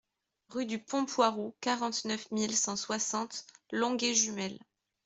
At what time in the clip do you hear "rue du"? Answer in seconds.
0.49-0.79